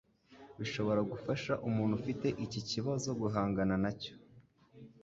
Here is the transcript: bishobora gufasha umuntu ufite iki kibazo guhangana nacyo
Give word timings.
bishobora 0.59 1.01
gufasha 1.11 1.53
umuntu 1.67 1.93
ufite 1.99 2.27
iki 2.45 2.61
kibazo 2.69 3.09
guhangana 3.21 3.75
nacyo 3.83 4.13